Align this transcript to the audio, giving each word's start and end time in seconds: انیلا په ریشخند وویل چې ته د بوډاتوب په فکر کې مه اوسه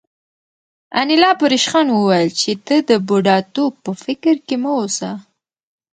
انیلا 1.01 1.31
په 1.39 1.45
ریشخند 1.53 1.89
وویل 1.91 2.29
چې 2.41 2.51
ته 2.65 2.75
د 2.89 2.91
بوډاتوب 3.07 3.73
په 3.85 3.91
فکر 4.03 4.35
کې 4.47 4.55
مه 4.63 4.71
اوسه 4.79 5.09